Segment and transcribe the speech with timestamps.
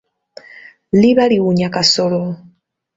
[1.01, 2.21] Liba liwunya kasolo.